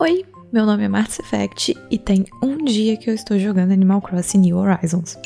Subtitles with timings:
[0.00, 4.00] Oi, meu nome é Mars Effect e tem um dia que eu estou jogando Animal
[4.00, 5.18] Crossing New Horizons.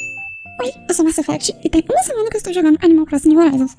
[0.62, 3.28] Oi, eu sou Mass Effect e tem uma semana que eu estou jogando Animal Crossing
[3.28, 3.76] New Horizons.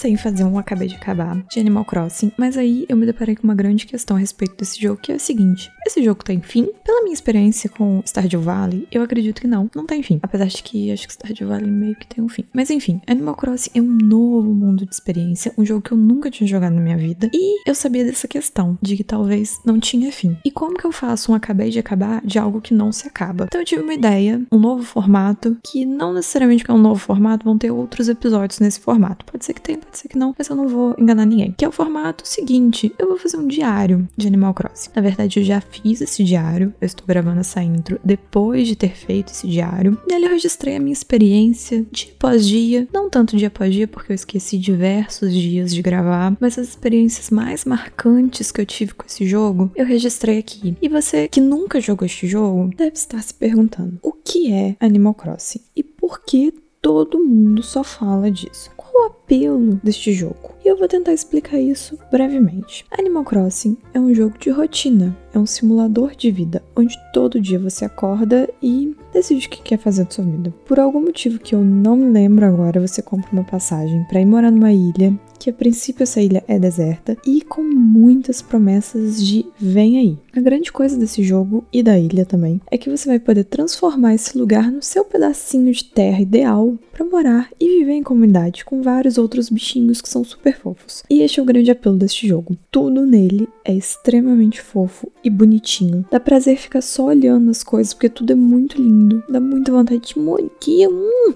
[0.00, 3.36] Pensei em fazer um Acabei de Acabar de Animal Crossing, mas aí eu me deparei
[3.36, 6.40] com uma grande questão a respeito desse jogo, que é o seguinte: esse jogo tem
[6.40, 6.70] fim?
[6.82, 10.18] Pela minha experiência com Stardew Valley, eu acredito que não, não tem fim.
[10.22, 12.44] Apesar de que acho que Stardew Valley meio que tem um fim.
[12.54, 16.30] Mas enfim, Animal Crossing é um novo mundo de experiência, um jogo que eu nunca
[16.30, 20.10] tinha jogado na minha vida, e eu sabia dessa questão, de que talvez não tinha
[20.10, 20.34] fim.
[20.46, 23.44] E como que eu faço um Acabei de Acabar de algo que não se acaba?
[23.44, 26.98] Então eu tive uma ideia, um novo formato, que não necessariamente que é um novo
[26.98, 29.26] formato, vão ter outros episódios nesse formato.
[29.26, 31.54] Pode ser que tenha, ser que não, mas eu não vou enganar ninguém.
[31.56, 34.90] Que é o formato seguinte: eu vou fazer um diário de Animal Crossing.
[34.94, 38.94] Na verdade, eu já fiz esse diário, eu estou gravando essa intro depois de ter
[38.94, 39.98] feito esse diário.
[40.08, 44.12] Nele eu registrei a minha experiência dia após dia, não tanto dia após dia, porque
[44.12, 49.06] eu esqueci diversos dias de gravar, mas as experiências mais marcantes que eu tive com
[49.06, 50.76] esse jogo, eu registrei aqui.
[50.80, 55.14] E você que nunca jogou este jogo, deve estar se perguntando: o que é Animal
[55.14, 55.60] Crossing?
[55.74, 58.70] E por que todo mundo só fala disso?
[58.90, 60.50] Qual o apelo deste jogo?
[60.64, 62.84] E eu vou tentar explicar isso brevemente.
[62.90, 67.58] Animal Crossing é um jogo de rotina, é um simulador de vida, onde todo dia
[67.58, 70.52] você acorda e decide o que quer fazer da sua vida.
[70.66, 74.26] Por algum motivo que eu não me lembro agora, você compra uma passagem para ir
[74.26, 79.46] morar numa ilha, que a princípio essa ilha é deserta e com muitas promessas de
[79.58, 80.18] vem aí.
[80.36, 84.14] A grande coisa desse jogo e da ilha também é que você vai poder transformar
[84.14, 88.82] esse lugar no seu pedacinho de terra ideal para morar e viver em comunidade com
[88.82, 91.02] vários outros bichinhos que são super fofos.
[91.08, 92.54] E este é o grande apelo deste jogo.
[92.70, 96.04] Tudo nele é extremamente fofo e bonitinho.
[96.10, 99.24] Dá prazer ficar só olhando as coisas porque tudo é muito lindo.
[99.26, 100.50] Dá muita vontade de morrer.
[100.88, 101.34] Hum.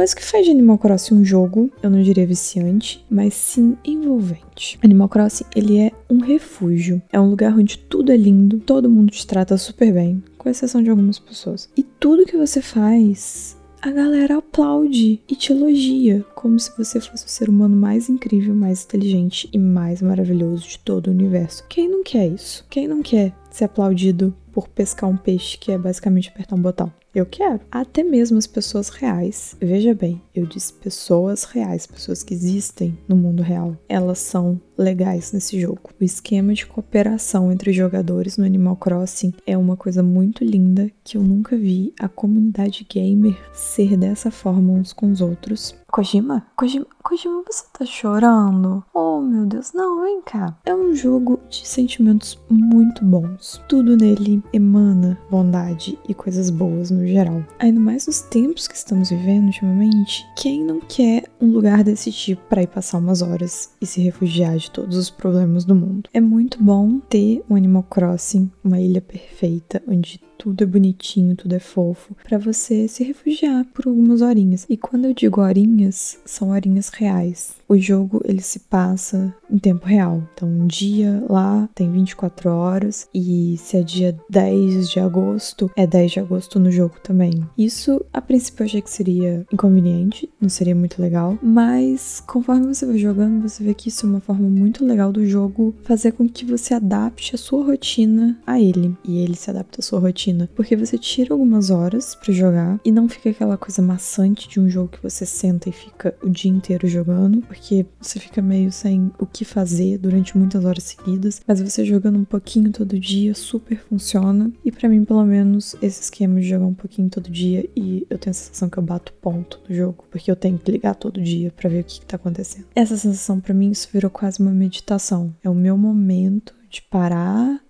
[0.00, 3.76] Mas o que faz de Animal Crossing um jogo, eu não diria viciante, mas sim
[3.84, 4.78] envolvente.
[4.82, 7.02] Animal Crossing, ele é um refúgio.
[7.12, 10.82] É um lugar onde tudo é lindo, todo mundo te trata super bem, com exceção
[10.82, 11.68] de algumas pessoas.
[11.76, 17.26] E tudo que você faz a galera aplaude e te elogia, como se você fosse
[17.26, 21.62] o ser humano mais incrível, mais inteligente e mais maravilhoso de todo o universo.
[21.68, 22.64] Quem não quer isso?
[22.70, 26.90] Quem não quer ser aplaudido por pescar um peixe que é basicamente apertar um botão?
[27.12, 27.60] Eu quero.
[27.70, 33.16] Até mesmo as pessoas reais, veja bem, eu disse pessoas reais, pessoas que existem no
[33.16, 35.90] mundo real, elas são legais nesse jogo.
[36.00, 41.16] O esquema de cooperação entre jogadores no Animal Crossing é uma coisa muito linda que
[41.16, 45.74] eu nunca vi a comunidade gamer ser dessa forma uns com os outros.
[45.90, 46.46] Kojima?
[46.56, 48.84] Kojima, Kojima, você tá chorando?
[48.94, 50.56] Oh, meu Deus, não, vem cá.
[50.64, 53.60] É um jogo de sentimentos muito bons.
[53.68, 57.44] Tudo nele emana bondade e coisas boas no geral.
[57.58, 62.42] Ainda mais nos tempos que estamos vivendo ultimamente, quem não quer um lugar desse tipo
[62.48, 66.08] para ir passar umas horas e se refugiar de todos os problemas do mundo?
[66.12, 71.54] É muito bom ter um Animal Crossing, uma ilha perfeita, onde tudo é bonitinho, tudo
[71.54, 74.64] é fofo, para você se refugiar por algumas horinhas.
[74.70, 77.54] E quando eu digo horinhas, são horinhas reais.
[77.68, 80.22] O jogo ele se passa em tempo real.
[80.34, 85.86] Então, um dia lá tem 24 horas e se é dia 10 de agosto, é
[85.86, 87.32] 10 de agosto no jogo também.
[87.56, 92.86] Isso a princípio eu achei que seria inconveniente, não seria muito legal, mas conforme você
[92.86, 96.28] vai jogando, você vê que isso é uma forma muito legal do jogo fazer com
[96.28, 100.29] que você adapte a sua rotina a ele e ele se adapta à sua rotina,
[100.54, 104.68] porque você tira algumas horas para jogar e não fica aquela coisa maçante de um
[104.68, 109.10] jogo que você senta e fica o dia inteiro jogando, porque você fica meio sem
[109.18, 113.78] o que fazer durante muitas horas seguidas, mas você jogando um pouquinho todo dia super
[113.78, 114.50] funciona.
[114.64, 118.18] E para mim, pelo menos, esse esquema de jogar um pouquinho todo dia e eu
[118.18, 121.20] tenho a sensação que eu bato ponto no jogo, porque eu tenho que ligar todo
[121.20, 122.66] dia para ver o que, que tá acontecendo.
[122.74, 125.34] Essa sensação para mim isso virou quase uma meditação.
[125.42, 127.60] É o meu momento de parar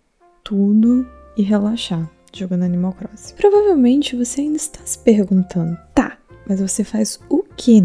[0.43, 1.06] tudo
[1.37, 3.35] e relaxar jogando Animal Crossing.
[3.35, 7.40] Provavelmente você ainda está se perguntando, tá, mas você faz o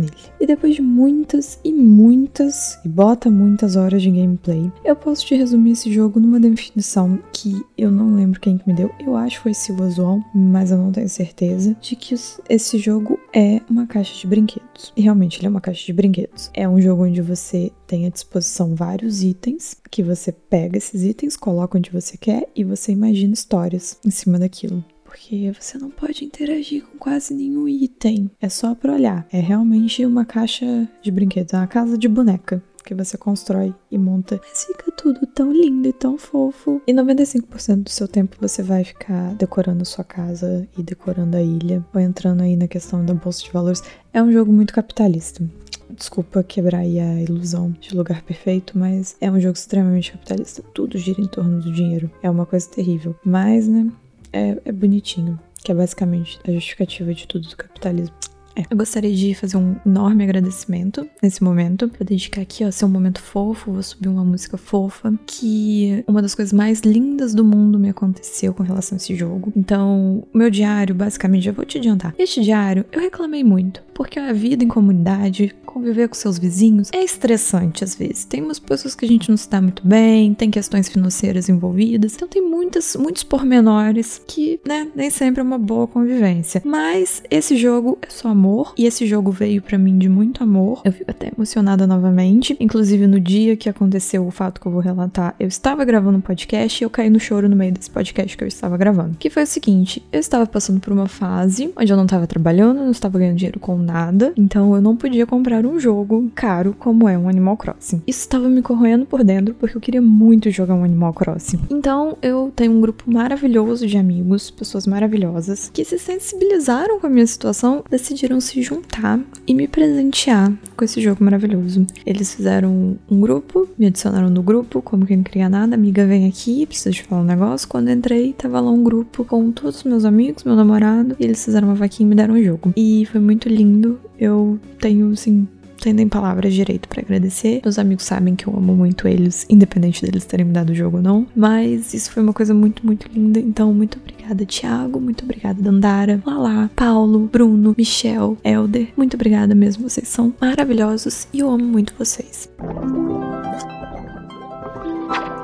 [0.06, 0.12] nele.
[0.40, 5.36] E depois de muitas e muitas, e bota muitas horas de gameplay, eu posso te
[5.36, 8.92] resumir esse jogo numa definição que eu não lembro quem que me deu.
[9.00, 11.76] Eu acho que foi Silvazual, mas eu não tenho certeza.
[11.82, 12.16] De que
[12.50, 14.94] esse jogo é uma caixa de brinquedos.
[14.96, 16.50] E realmente ele é uma caixa de brinquedos.
[16.54, 21.38] É um jogo onde você tem à disposição vários itens, que você pega esses itens,
[21.38, 24.84] coloca onde você quer e você imagina histórias em cima daquilo
[25.16, 28.30] porque você não pode interagir com quase nenhum item.
[28.42, 29.26] É só para olhar.
[29.32, 30.66] É realmente uma caixa
[31.02, 34.40] de brinquedos, é uma casa de boneca que você constrói e monta.
[34.48, 36.82] Mas fica tudo tão lindo e tão fofo.
[36.86, 41.84] E 95% do seu tempo você vai ficar decorando sua casa e decorando a ilha,
[41.94, 43.82] ou entrando aí na questão da bolsa de valores.
[44.14, 45.44] É um jogo muito capitalista.
[45.90, 50.62] Desculpa quebrar aí a ilusão de lugar perfeito, mas é um jogo extremamente capitalista.
[50.74, 52.12] Tudo gira em torno do dinheiro.
[52.22, 53.16] É uma coisa terrível.
[53.24, 53.90] Mas, né,
[54.36, 55.40] é, é bonitinho.
[55.64, 58.16] Que é basicamente a justificativa de tudo do capitalismo.
[58.56, 58.64] É.
[58.70, 61.88] Eu gostaria de fazer um enorme agradecimento nesse momento.
[61.88, 65.14] Vou dedicar aqui, ó, ser um momento fofo, vou subir uma música fofa.
[65.26, 69.52] Que uma das coisas mais lindas do mundo me aconteceu com relação a esse jogo.
[69.56, 72.14] Então, meu diário, basicamente, já vou te adiantar.
[72.18, 73.84] Este diário, eu reclamei muito.
[73.94, 78.26] Porque a vida em comunidade, conviver com seus vizinhos, é estressante às vezes.
[78.26, 82.16] Tem umas pessoas que a gente não se dá muito bem, tem questões financeiras envolvidas.
[82.16, 86.62] Então, tem muitas, muitos pormenores que, né, nem sempre é uma boa convivência.
[86.66, 90.44] Mas esse jogo é só amor amor, e esse jogo veio para mim de muito
[90.44, 90.82] amor.
[90.86, 92.56] Eu fico até emocionada novamente.
[92.60, 96.22] Inclusive, no dia que aconteceu o fato que eu vou relatar, eu estava gravando um
[96.22, 99.16] podcast e eu caí no choro no meio desse podcast que eu estava gravando.
[99.18, 102.78] Que foi o seguinte: eu estava passando por uma fase onde eu não estava trabalhando,
[102.78, 107.10] não estava ganhando dinheiro com nada, então eu não podia comprar um jogo caro como
[107.10, 108.04] é um Animal Crossing.
[108.06, 111.60] Isso estava me corroendo por dentro porque eu queria muito jogar um Animal Crossing.
[111.70, 117.10] Então eu tenho um grupo maravilhoso de amigos, pessoas maravilhosas, que se sensibilizaram com a
[117.10, 121.86] minha situação, decidiram se juntar e me presentear com esse jogo maravilhoso.
[122.06, 126.28] Eles fizeram um grupo, me adicionaram no grupo, como quem não queria nada, amiga vem
[126.28, 127.68] aqui, preciso te falar um negócio.
[127.68, 131.44] Quando entrei, tava lá um grupo com todos os meus amigos, meu namorado, e eles
[131.44, 132.74] fizeram uma vaquinha e me deram um jogo.
[132.76, 134.00] E foi muito lindo.
[134.18, 135.48] Eu tenho, assim,
[135.86, 137.62] tenho nem palavras direito para agradecer.
[137.64, 140.98] Meus amigos sabem que eu amo muito eles, independente deles terem me dado o jogo
[140.98, 141.28] ou não.
[141.36, 143.40] Mas isso foi uma coisa muito, muito linda.
[143.40, 145.00] Então, muito obrigada, Thiago.
[145.00, 148.88] Muito obrigada, Dandara, Lala, Paulo, Bruno, Michel, Elder.
[148.98, 149.88] Muito obrigada mesmo.
[149.88, 152.50] Vocês são maravilhosos e eu amo muito vocês.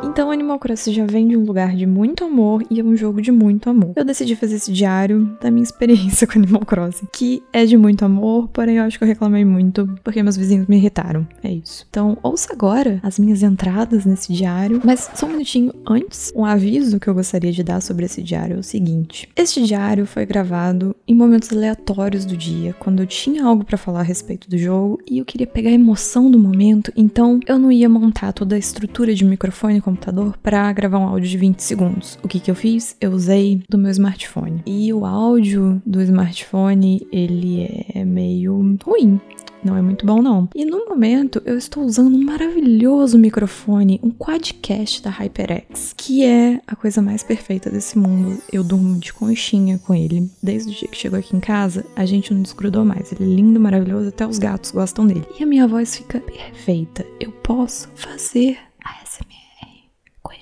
[0.03, 3.21] Então Animal Crossing já vem de um lugar de muito amor e é um jogo
[3.21, 3.94] de muito amor.
[3.95, 8.03] Eu decidi fazer esse diário da minha experiência com Animal Crossing, que é de muito
[8.03, 11.27] amor, porém eu acho que eu reclamei muito porque meus vizinhos me irritaram.
[11.44, 11.86] É isso.
[11.89, 17.00] Então ouça agora as minhas entradas nesse diário, mas só um minutinho antes, um aviso
[17.00, 20.95] que eu gostaria de dar sobre esse diário é o seguinte: este diário foi gravado
[21.07, 25.00] em momentos aleatórios do dia, quando eu tinha algo para falar a respeito do jogo
[25.09, 28.59] e eu queria pegar a emoção do momento, então eu não ia montar toda a
[28.59, 32.17] estrutura de microfone como computador para gravar um áudio de 20 segundos.
[32.23, 32.95] O que que eu fiz?
[32.99, 34.63] Eu usei do meu smartphone.
[34.65, 39.19] E o áudio do smartphone, ele é meio ruim
[39.63, 40.49] não é muito bom não.
[40.55, 46.59] E no momento eu estou usando um maravilhoso microfone, um quadcast da HyperX, que é
[46.65, 48.41] a coisa mais perfeita desse mundo.
[48.51, 50.29] Eu durmo de conchinha com ele.
[50.41, 53.11] Desde o dia que chegou aqui em casa, a gente não desgrudou mais.
[53.11, 55.25] Ele é lindo, maravilhoso, até os gatos gostam dele.
[55.39, 57.05] E a minha voz fica perfeita.
[57.19, 59.40] Eu posso fazer ASMR com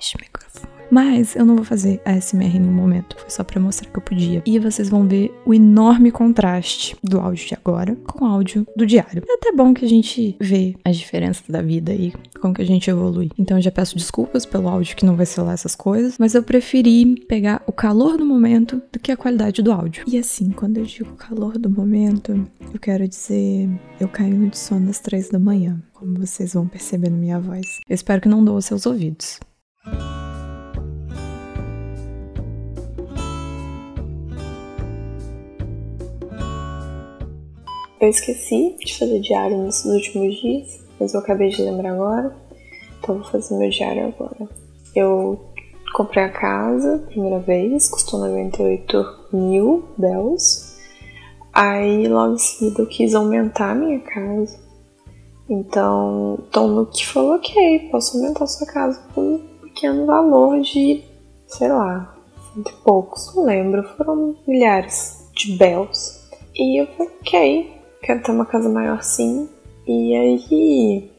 [0.00, 0.80] este microfone.
[0.90, 4.42] Mas eu não vou fazer ASMR no momento, foi só para mostrar que eu podia.
[4.44, 8.84] E vocês vão ver o enorme contraste do áudio de agora com o áudio do
[8.84, 9.22] diário.
[9.28, 12.66] É até bom que a gente vê as diferenças da vida e como que a
[12.66, 13.30] gente evolui.
[13.38, 16.34] Então eu já peço desculpas pelo áudio que não vai ser lá essas coisas, mas
[16.34, 20.04] eu preferi pegar o calor do momento do que a qualidade do áudio.
[20.08, 23.68] E assim, quando eu digo calor do momento, eu quero dizer
[24.00, 27.78] eu caindo de sono às três da manhã, como vocês vão perceber na minha voz.
[27.88, 29.38] Eu espero que não doa seus ouvidos.
[38.00, 42.34] Eu esqueci de fazer diário nesses últimos dias, mas eu acabei de lembrar agora,
[42.98, 44.48] então vou fazer meu diário agora.
[44.96, 45.38] Eu
[45.92, 50.78] comprei a casa, primeira vez, custou 98 mil bells.
[51.52, 54.58] Aí logo em seguida eu quis aumentar a minha casa.
[55.46, 59.49] Então, Tom Nook falou, ok, posso aumentar a sua casa por
[59.80, 61.02] pequeno valor de,
[61.46, 62.14] sei lá,
[62.52, 66.20] cento e poucos, não lembro, foram milhares de bells.
[66.54, 67.72] E eu falei, ok,
[68.02, 69.48] quero ter uma casa maior sim.
[69.86, 71.10] E aí,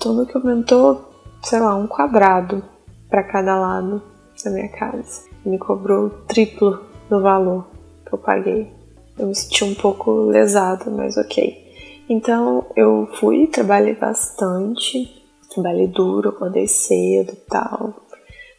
[0.00, 1.10] tudo que aumentou,
[1.42, 2.64] sei lá, um quadrado
[3.10, 4.02] para cada lado
[4.42, 5.24] da minha casa.
[5.44, 6.80] Me cobrou o triplo
[7.10, 7.66] do valor
[8.06, 8.72] que eu paguei.
[9.18, 11.64] Eu me senti um pouco lesada, mas ok.
[12.08, 18.05] Então eu fui, trabalhei bastante, trabalhei duro, acordei cedo e tal.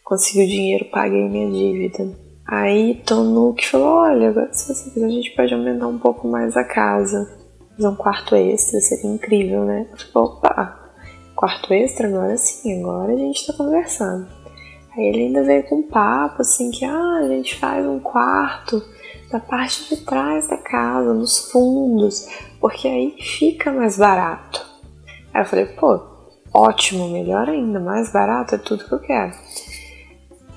[0.07, 2.09] Consegui o dinheiro, paguei minha dívida.
[2.47, 6.55] Aí Tonuque falou: Olha, agora se você quiser, a gente pode aumentar um pouco mais
[6.55, 7.29] a casa.
[7.75, 9.85] Fazer um quarto extra, seria incrível, né?
[9.91, 10.93] Eu falei: opa,
[11.35, 12.07] quarto extra?
[12.07, 14.29] Agora sim, agora a gente tá conversando.
[14.95, 18.81] Aí ele ainda veio com um papo assim: que ah, a gente faz um quarto
[19.29, 22.29] da parte de trás da casa, nos fundos,
[22.61, 24.65] porque aí fica mais barato.
[25.33, 25.99] Aí eu falei: pô,
[26.53, 29.33] ótimo, melhor ainda, mais barato é tudo que eu quero.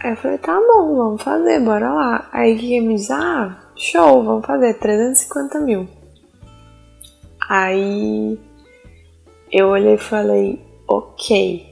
[0.02, 2.28] Aí eu falei, tá bom, vamos fazer, bora lá.
[2.32, 5.86] Aí ele me diz, ah, show, vamos fazer, 350 mil.
[7.46, 8.40] Aí
[9.52, 11.66] eu olhei e falei, ok,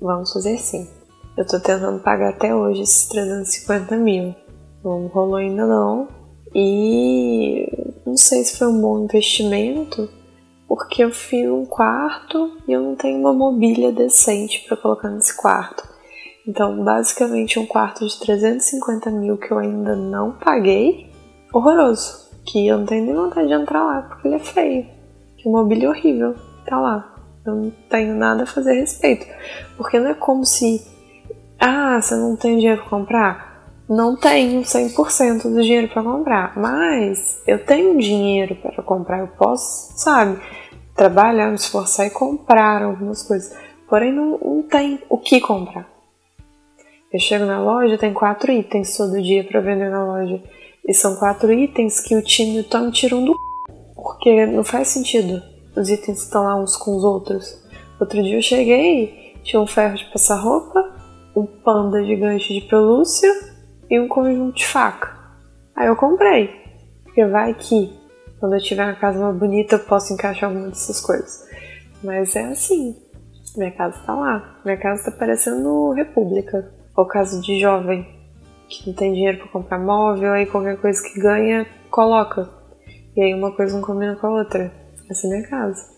[0.00, 0.88] vamos fazer sim.
[1.36, 4.34] Eu tô tentando pagar até hoje esses 350 mil.
[4.82, 6.08] Não rolou ainda não.
[6.54, 7.68] E
[8.06, 10.08] não sei se foi um bom investimento,
[10.66, 15.36] porque eu fiz um quarto e eu não tenho uma mobília decente para colocar nesse
[15.36, 15.91] quarto.
[16.46, 21.10] Então, basicamente, um quarto de 350 mil que eu ainda não paguei,
[21.52, 22.30] horroroso.
[22.44, 24.86] Que eu não tenho nem vontade de entrar lá, porque ele é feio.
[25.36, 26.34] Que mobília horrível
[26.66, 27.14] tá lá.
[27.46, 29.26] Eu não tenho nada a fazer a respeito.
[29.76, 30.84] Porque não é como se.
[31.60, 33.52] Ah, você não tem dinheiro para comprar?
[33.88, 36.56] Não tenho 100% do dinheiro para comprar.
[36.56, 39.20] Mas eu tenho dinheiro para comprar.
[39.20, 40.40] Eu posso, sabe?
[40.96, 43.56] Trabalhar, me esforçar e comprar algumas coisas.
[43.88, 45.91] Porém, não, não tem o que comprar.
[47.12, 50.42] Eu chego na loja, tem quatro itens todo dia para vender na loja.
[50.86, 53.34] E são quatro itens que o time do Tom tira um do
[53.94, 55.42] porque não faz sentido
[55.76, 57.62] os itens estão lá uns com os outros.
[57.98, 60.94] Outro dia eu cheguei, tinha um ferro de passar roupa,
[61.34, 63.30] um panda gigante de pelúcia
[63.90, 65.16] e um conjunto de faca.
[65.74, 66.50] Aí eu comprei,
[67.04, 67.92] porque vai que
[68.38, 71.48] quando eu tiver uma casa mais bonita eu posso encaixar alguma dessas coisas.
[72.02, 72.96] Mas é assim,
[73.56, 76.70] minha casa tá lá, minha casa tá parecendo República.
[76.96, 78.06] Ou caso de jovem
[78.68, 82.48] que não tem dinheiro para comprar móvel, aí qualquer coisa que ganha, coloca.
[83.16, 84.72] E aí uma coisa não combina com a outra.
[85.10, 85.90] Essa é minha casa.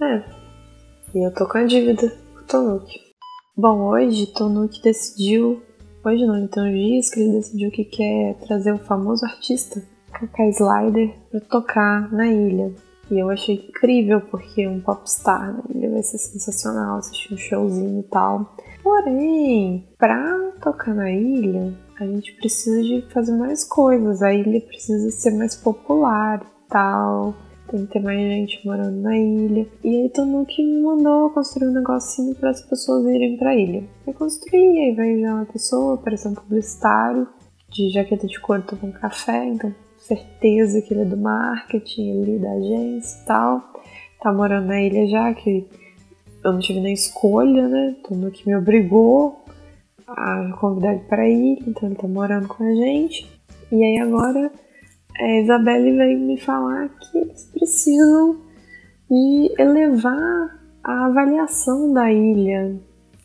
[0.00, 0.22] É.
[1.14, 2.12] E eu tô com a dívida
[2.50, 2.80] com o.
[3.56, 5.62] Bom, hoje Tonuki decidiu.
[6.04, 11.14] Hoje não, então dias que ele decidiu que quer trazer o famoso artista Kaká Slider
[11.30, 12.72] para tocar na ilha.
[13.10, 18.00] E eu achei incrível, porque um popstar na ilha vai ser sensacional, assistir um showzinho
[18.00, 18.56] e tal.
[18.86, 24.22] Porém, para tocar na ilha, a gente precisa de fazer mais coisas.
[24.22, 27.34] A ilha precisa ser mais popular e tal.
[27.68, 29.66] Tem que ter mais gente morando na ilha.
[29.82, 33.82] E aí Tanuki me mandou construir um negocinho para as pessoas irem para a ilha.
[34.06, 37.26] Eu construí, aí veio já uma pessoa, apareceu um publicitário
[37.68, 42.52] de jaqueta de couro tomando café, então certeza que ele é do marketing ali, da
[42.52, 43.64] agência e tal.
[44.22, 45.66] Tá morando na ilha já, que
[46.46, 47.96] eu não tive nem escolha, né?
[48.04, 49.44] Tudo que me obrigou
[50.06, 53.28] a convidar ele para ir, então ele tá morando com a gente.
[53.72, 54.52] E aí agora
[55.18, 58.36] a Isabelle veio me falar que eles precisam
[59.10, 62.76] de elevar a avaliação da ilha,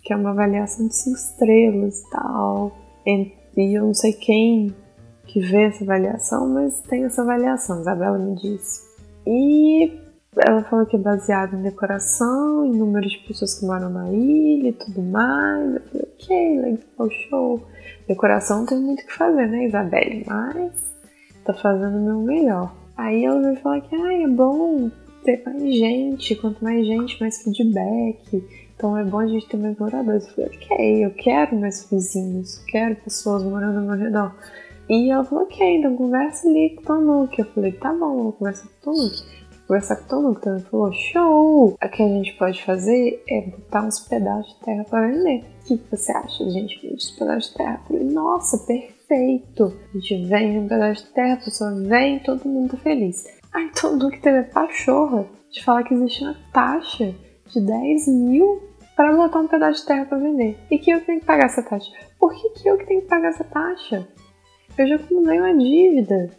[0.03, 2.75] que é uma avaliação de cinco estrelas e tal.
[3.05, 4.73] E eu não sei quem
[5.27, 8.81] que vê essa avaliação, mas tem essa avaliação, Isabela me disse.
[9.27, 10.00] E
[10.38, 14.69] ela falou que é baseado em decoração, em número de pessoas que moram na ilha
[14.69, 15.75] e tudo mais.
[15.75, 17.67] Eu falei, ok, legal, show.
[18.07, 20.23] Decoração tem muito o que fazer, né, Isabelle?
[20.25, 20.71] Mas
[21.43, 22.73] tá fazendo o meu melhor.
[22.95, 24.89] Aí ela veio falar que ah, é bom
[25.25, 28.47] ter mais gente, quanto mais gente, mais feedback.
[28.75, 30.27] Então é bom a gente ter mais moradores.
[30.27, 34.33] Eu falei, ok, eu quero mais vizinhos, quero pessoas morando ao meu redor.
[34.89, 37.39] E ela falou, ok, então conversa ali com o Tonuki.
[37.41, 39.40] Eu falei, tá bom, vou conversar com o Tonuki
[39.71, 41.67] conversar com todo mundo, então ele falou, show!
[41.81, 45.45] O que a gente pode fazer é botar uns pedaços de terra para vender.
[45.45, 46.49] O que você acha?
[46.49, 47.79] Gente vende os pedaços de terra.
[47.79, 49.73] Eu falei, nossa, perfeito!
[49.95, 53.23] A gente vende um pedaço de terra, a pessoa vem, todo mundo tá feliz.
[53.53, 57.15] Aí todo mundo que teve a pachorra de falar que existe uma taxa
[57.47, 58.61] de 10 mil
[58.93, 60.57] para botar um pedaço de terra para vender.
[60.69, 61.89] E que eu tenho que pagar essa taxa?
[62.19, 64.05] Por que, que eu que tenho que pagar essa taxa?
[64.77, 66.29] Eu já acumulei uma dívida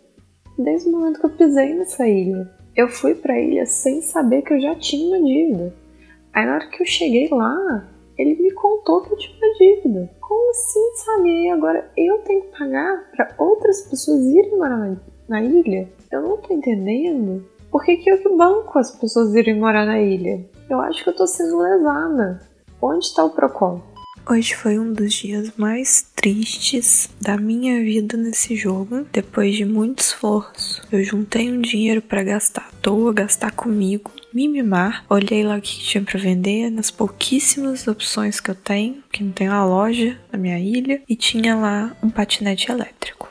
[0.58, 4.42] desde o momento que eu pisei nessa ilha eu fui para a ilha sem saber
[4.42, 5.74] que eu já tinha uma dívida.
[6.32, 7.86] Aí na hora que eu cheguei lá,
[8.16, 10.10] ele me contou que eu tinha uma dívida.
[10.20, 11.28] Como assim, sabe?
[11.28, 14.96] E agora eu tenho que pagar para outras pessoas irem morar na,
[15.28, 15.88] na, ilha?
[16.10, 17.44] Eu não tô entendendo.
[17.70, 20.44] Por que, que eu que banco as pessoas irem morar na ilha?
[20.68, 22.40] Eu acho que eu tô sendo lesada.
[22.80, 23.80] Onde está o PROCON?
[24.24, 29.04] Hoje foi um dos dias mais tristes da minha vida nesse jogo.
[29.12, 34.46] Depois de muito esforço, eu juntei um dinheiro para gastar à toa, gastar comigo, me
[34.46, 35.04] mimar.
[35.10, 39.32] Olhei lá o que tinha para vender nas pouquíssimas opções que eu tenho, que não
[39.32, 43.21] tem uma loja na minha ilha, e tinha lá um patinete elétrico.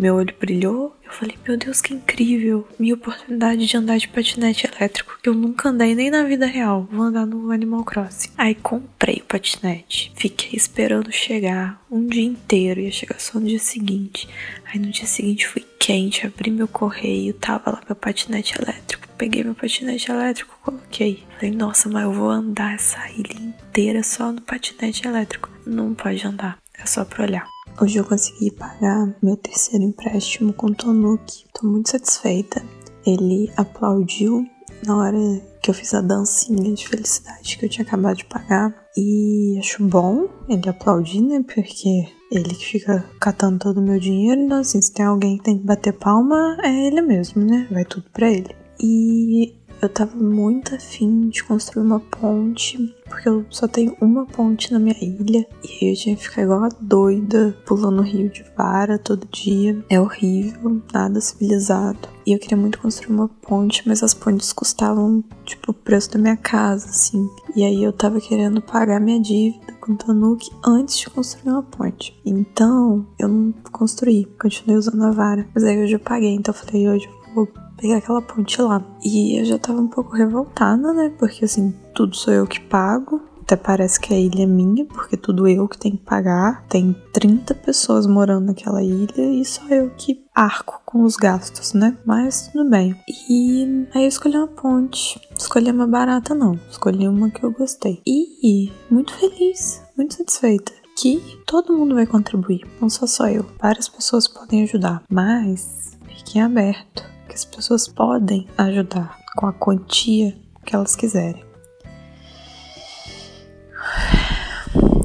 [0.00, 2.66] Meu olho brilhou, eu falei, meu Deus, que incrível!
[2.78, 6.88] Minha oportunidade de andar de patinete elétrico, que eu nunca andei nem na vida real.
[6.90, 8.30] Vou andar no Animal Crossing.
[8.38, 10.10] Aí comprei o patinete.
[10.16, 14.26] Fiquei esperando chegar um dia inteiro, ia chegar só no dia seguinte.
[14.64, 19.06] Aí no dia seguinte fui quente, abri meu correio, tava lá meu patinete elétrico.
[19.18, 21.24] Peguei meu patinete elétrico, coloquei.
[21.34, 25.50] Falei, nossa, mas eu vou andar essa ilha inteira só no patinete elétrico.
[25.66, 27.46] Não pode andar, é só pra olhar.
[27.80, 31.44] Hoje eu consegui pagar meu terceiro empréstimo com o Tonuki.
[31.54, 32.62] Tô muito satisfeita.
[33.06, 34.44] Ele aplaudiu
[34.86, 35.16] na hora
[35.62, 38.74] que eu fiz a dancinha de felicidade que eu tinha acabado de pagar.
[38.96, 41.42] E acho bom ele aplaudir, né?
[41.42, 44.40] Porque ele que fica catando todo o meu dinheiro.
[44.40, 47.66] Então, assim, se tem alguém que tem que bater palma, é ele mesmo, né?
[47.70, 48.54] Vai tudo pra ele.
[48.82, 54.72] E eu tava muito afim de construir uma ponte, porque eu só tenho uma ponte
[54.72, 55.46] na minha ilha.
[55.64, 59.26] E aí eu tinha que ficar igual a doida, pulando o rio de vara todo
[59.30, 59.82] dia.
[59.88, 62.08] É horrível, nada civilizado.
[62.26, 66.18] E eu queria muito construir uma ponte, mas as pontes custavam, tipo, o preço da
[66.18, 67.28] minha casa, assim.
[67.56, 71.62] E aí eu tava querendo pagar minha dívida com o Tanuki antes de construir uma
[71.62, 72.14] ponte.
[72.24, 75.48] Então, eu não construí, continuei usando a vara.
[75.54, 77.48] Mas aí hoje eu paguei, então eu falei, hoje eu vou
[77.80, 78.82] pegar aquela ponte lá.
[79.02, 81.12] E eu já tava um pouco revoltada, né?
[81.18, 83.22] Porque assim, tudo sou eu que pago.
[83.40, 86.64] Até parece que a ilha é minha, porque tudo eu que tenho que pagar.
[86.68, 91.96] Tem 30 pessoas morando naquela ilha e só eu que arco com os gastos, né?
[92.06, 92.94] Mas tudo bem.
[93.28, 95.20] E aí eu escolhi uma ponte.
[95.36, 96.60] Escolhi uma barata, não.
[96.70, 98.00] Escolhi uma que eu gostei.
[98.06, 103.46] E muito feliz, muito satisfeita que todo mundo vai contribuir, não só só eu.
[103.58, 107.10] Várias pessoas podem ajudar, mas fiquem aberto
[107.40, 111.42] as pessoas podem ajudar com a quantia que elas quiserem.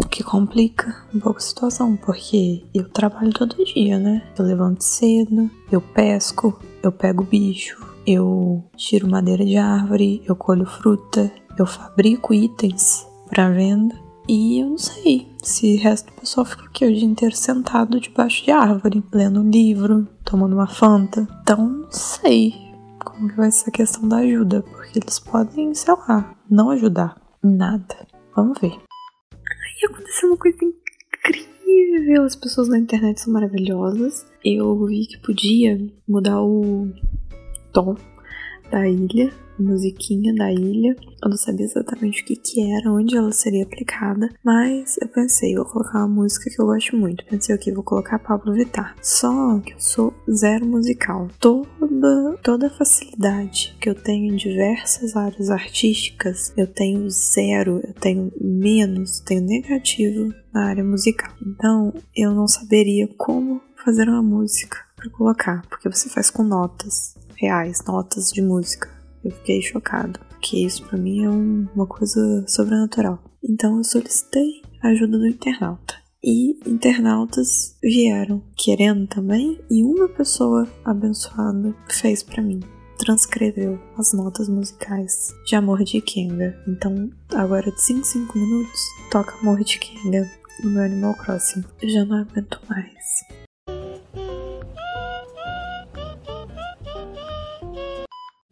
[0.04, 4.22] O que complica um pouco a situação, porque eu trabalho todo dia, né?
[4.38, 10.65] Eu levanto cedo, eu pesco, eu pego bicho, eu tiro madeira de árvore, eu colho
[10.65, 13.96] fruta, eu fabrico itens para venda
[14.27, 17.98] e eu não sei se o resto do pessoal fica aqui o dia inteiro sentado
[17.98, 21.27] debaixo de árvore, lendo um livro, tomando uma fanta.
[21.42, 22.53] Então, não sei
[23.03, 27.16] como que vai ser a questão da ajuda, porque eles podem, sei lá, não ajudar
[27.42, 28.07] nada.
[28.35, 28.74] Vamos ver.
[29.33, 32.24] Aí aconteceu uma coisa incrível.
[32.24, 34.25] As pessoas na internet são maravilhosas.
[34.44, 36.92] Eu vi que podia mudar o
[37.72, 37.96] tom
[38.72, 40.96] da ilha musiquinha da ilha.
[41.24, 45.55] Eu não sabia exatamente o que que era, onde ela seria aplicada, mas eu pensei,
[45.55, 47.25] vou colocar uma música que eu gosto muito.
[47.25, 48.96] Pensei, ok, vou colocar Pablo Vittar.
[49.01, 51.27] Só que eu sou zero musical.
[51.39, 58.31] Toda, toda facilidade que eu tenho em diversas áreas artísticas, eu tenho zero, eu tenho
[58.39, 61.31] menos, tenho negativo na área musical.
[61.46, 67.15] Então, eu não saberia como fazer uma música para colocar, porque você faz com notas
[67.35, 68.95] reais, notas de música.
[69.25, 73.22] Eu fiquei chocado, porque isso para mim é um, uma coisa sobrenatural.
[73.44, 75.96] Então eu solicitei a ajuda do internauta.
[76.24, 82.61] E internautas vieram querendo também, e uma pessoa abençoada fez para mim
[82.98, 86.57] transcreveu as notas musicais de Amor de Kenga.
[86.68, 90.29] Então, agora de 5 5 minutos, toca Amor de Kenga
[90.64, 91.64] no meu Animal Crossing.
[91.81, 93.45] Eu já não aguento mais.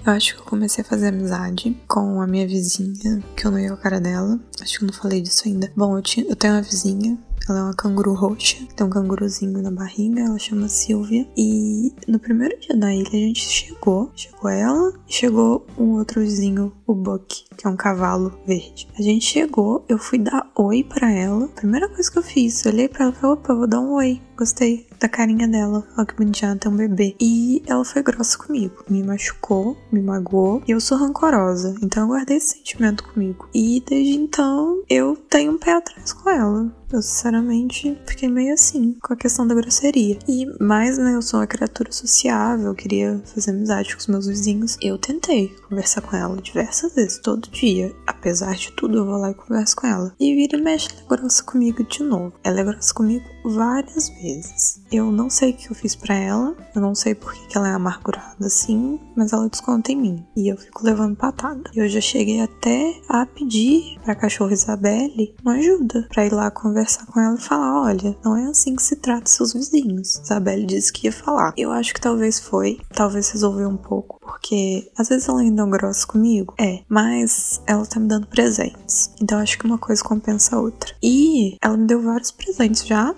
[0.06, 3.60] Eu acho que eu comecei a fazer amizade com a minha vizinha, que eu não
[3.60, 4.38] ia com a cara dela.
[4.62, 5.72] Acho que eu não falei disso ainda.
[5.78, 7.18] Bom, eu, tinha, eu tenho uma vizinha
[7.50, 11.28] ela é uma canguru roxa, tem um canguruzinho na barriga, ela chama Silvia.
[11.36, 16.22] E no primeiro dia da ilha a gente chegou, chegou ela e chegou um outro
[16.22, 18.88] vizinho, o Buck, que é um cavalo verde.
[18.98, 21.48] A gente chegou, eu fui dar oi para ela.
[21.50, 23.94] Primeira coisa que eu fiz, eu olhei para ela e falei, opa, vou dar um
[23.96, 24.22] oi.
[24.44, 25.88] Gostei da carinha dela.
[25.98, 27.16] Olha que bonitinha, um bebê.
[27.18, 28.84] E ela foi grossa comigo.
[28.90, 30.62] Me machucou, me magoou.
[30.68, 31.74] E eu sou rancorosa.
[31.82, 33.48] Então eu guardei esse sentimento comigo.
[33.54, 36.76] E desde então eu tenho um pé atrás com ela.
[36.92, 40.20] Eu, sinceramente, fiquei meio assim com a questão da grosseria.
[40.28, 44.78] E mais, né, eu sou uma criatura sociável, queria fazer amizade com os meus vizinhos.
[44.82, 47.96] Eu tentei conversar com ela diversas vezes, todo dia.
[48.06, 50.14] Apesar de tudo, eu vou lá e converso com ela.
[50.20, 52.34] E vira e mexe, ela é grossa comigo de novo.
[52.44, 54.82] Ela é grossa comigo várias vezes.
[54.92, 57.70] Eu não sei o que eu fiz para ela, eu não sei por que ela
[57.70, 61.70] é amargurada assim, mas ela desconta em mim e eu fico levando patada.
[61.76, 67.06] Eu já cheguei até a pedir pra cachorra Isabelle uma ajuda, pra ir lá conversar
[67.08, 70.20] com ela e falar: olha, não é assim que se trata seus vizinhos.
[70.24, 71.54] Isabelle disse que ia falar.
[71.58, 75.70] Eu acho que talvez foi, talvez resolveu um pouco, porque às vezes ela ainda é
[75.70, 79.12] grossa comigo, é, mas ela tá me dando presentes.
[79.22, 80.94] Então acho que uma coisa compensa a outra.
[81.02, 83.14] E ela me deu vários presentes já,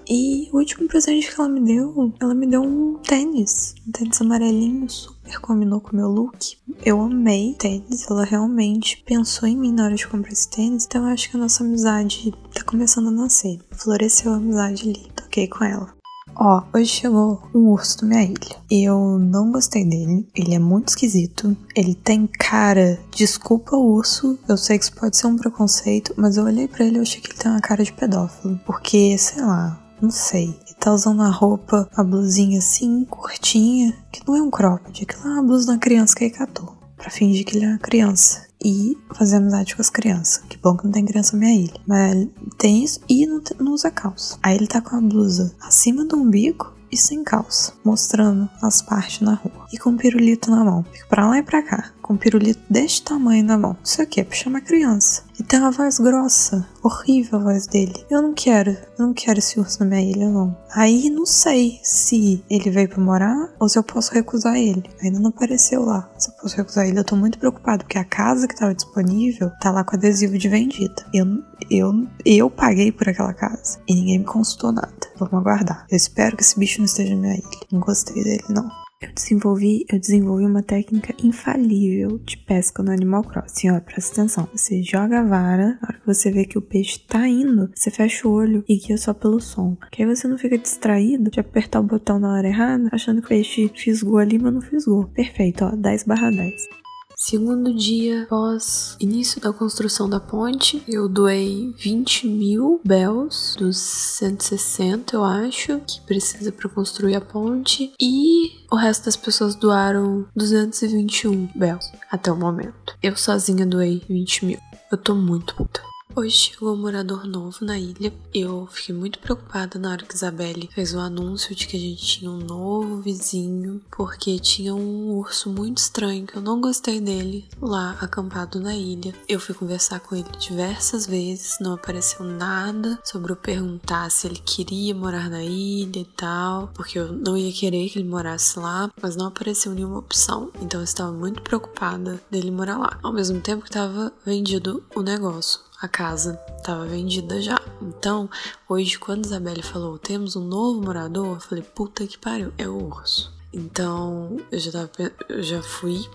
[0.51, 4.89] o último presente que ela me deu, ela me deu um tênis, um tênis amarelinho
[4.89, 6.57] super combinou com o meu look.
[6.83, 11.03] Eu amei tênis, ela realmente pensou em mim na hora de comprar esse tênis, então
[11.03, 13.59] eu acho que a nossa amizade tá começando a nascer.
[13.71, 15.93] Floresceu a amizade ali, toquei com ela.
[16.37, 18.57] Ó, hoje chegou um urso da minha ilha.
[18.69, 20.27] Eu não gostei dele.
[20.35, 21.55] Ele é muito esquisito.
[21.73, 22.99] Ele tem cara.
[23.09, 24.37] Desculpa o urso.
[24.47, 27.21] Eu sei que isso pode ser um preconceito, mas eu olhei para ele e achei
[27.21, 28.59] que ele tem uma cara de pedófilo.
[28.65, 30.59] Porque, sei lá, não sei.
[30.65, 35.27] Ele tá usando a roupa, a blusinha assim, curtinha, que não é um cropped, é
[35.27, 36.77] uma blusa da criança que ele catou.
[36.95, 38.45] Pra fingir que ele é uma criança.
[38.63, 40.43] E fazer amizade com as crianças.
[40.47, 41.81] Que bom que não tem criança na minha ilha.
[41.85, 44.37] Mas tem isso e não, não usa calça.
[44.41, 49.21] Aí ele tá com a blusa acima do umbigo e sem calça, mostrando as partes
[49.21, 49.67] na rua.
[49.73, 50.83] E com um pirulito na mão.
[50.91, 53.75] Fica pra lá e pra cá, com um pirulito deste tamanho na mão.
[53.83, 55.23] Isso aqui é pra chamar criança.
[55.39, 58.05] E tem uma voz grossa, horrível a voz dele.
[58.11, 60.55] Eu não quero, eu não quero esse urso na minha ilha, não.
[60.71, 64.83] Aí não sei se ele veio pra morar ou se eu posso recusar ele.
[65.01, 66.07] Ainda não apareceu lá.
[66.15, 69.49] Se eu posso recusar ele, eu tô muito preocupado, porque a casa que tava disponível
[69.59, 71.07] tá lá com adesivo de vendida.
[71.11, 71.25] Eu,
[71.71, 74.93] eu, eu paguei por aquela casa e ninguém me consultou nada.
[75.17, 75.87] Vamos aguardar.
[75.89, 77.59] Eu espero que esse bicho não esteja na minha ilha.
[77.71, 78.84] Não gostei dele, não.
[79.01, 83.71] Eu desenvolvi, eu desenvolvi uma técnica infalível de pesca no Animal Crossing.
[83.71, 84.47] Ó, presta atenção.
[84.53, 87.91] Você joga a vara, na hora que você vê que o peixe tá indo, você
[87.91, 89.75] fecha o olho e guia só pelo som.
[89.91, 93.25] Que aí você não fica distraído de apertar o botão na hora errada, achando que
[93.25, 95.05] o peixe fisgou ali, mas não fisgou.
[95.09, 96.84] Perfeito, ó, 10 barra 10.
[97.17, 105.15] Segundo dia após início da construção da ponte, eu doei 20 mil bells dos 160,
[105.15, 111.49] eu acho, que precisa para construir a ponte, e o resto das pessoas doaram 221
[111.55, 112.95] bells até o momento.
[113.01, 114.59] Eu sozinha doei 20 mil.
[114.91, 115.81] Eu tô muito puta.
[116.17, 118.13] Hoje chegou um morador novo na ilha.
[118.33, 122.05] Eu fiquei muito preocupada na hora que Isabelle fez o anúncio de que a gente
[122.05, 127.45] tinha um novo vizinho, porque tinha um urso muito estranho que eu não gostei dele
[127.61, 129.13] lá acampado na ilha.
[129.27, 134.39] Eu fui conversar com ele diversas vezes, não apareceu nada sobre eu perguntar se ele
[134.39, 138.89] queria morar na ilha e tal, porque eu não ia querer que ele morasse lá,
[139.01, 140.49] mas não apareceu nenhuma opção.
[140.61, 142.97] Então eu estava muito preocupada dele morar lá.
[143.03, 147.59] Ao mesmo tempo que estava vendido o negócio a casa estava vendida já.
[147.81, 148.29] Então,
[148.67, 152.87] hoje, quando Isabelle falou, temos um novo morador, eu falei, puta que pariu, é o
[152.87, 153.33] urso.
[153.53, 156.05] Então, eu já, tava, eu já fui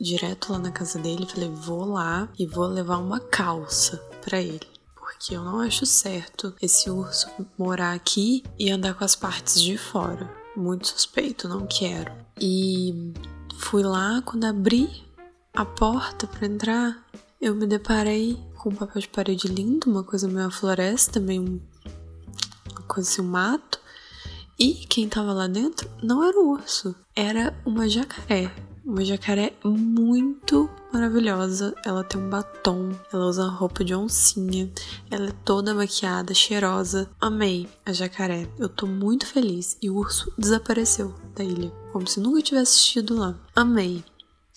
[0.00, 4.66] direto lá na casa dele, falei, vou lá e vou levar uma calça para ele.
[4.94, 9.76] Porque eu não acho certo esse urso morar aqui e andar com as partes de
[9.76, 10.30] fora.
[10.56, 12.12] Muito suspeito, não quero.
[12.40, 13.12] E
[13.58, 15.04] fui lá, quando abri
[15.54, 17.06] a porta para entrar,
[17.40, 21.62] eu me deparei com papel de parede lindo, uma coisa meio floresta, meio
[22.72, 23.78] uma coisa assim, um mato.
[24.58, 28.52] E quem tava lá dentro não era o urso, era uma jacaré.
[28.84, 31.74] Uma jacaré muito maravilhosa.
[31.84, 34.68] Ela tem um batom, ela usa roupa de oncinha,
[35.12, 37.08] ela é toda maquiada, cheirosa.
[37.20, 38.48] Amei a jacaré.
[38.58, 39.76] Eu tô muito feliz.
[39.80, 43.36] E o urso desapareceu da ilha, como se nunca tivesse assistido lá.
[43.54, 44.04] Amei.